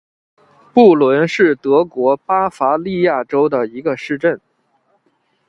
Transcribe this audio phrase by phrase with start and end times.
[0.73, 4.41] 布伦是德国巴伐利亚州的一个市镇。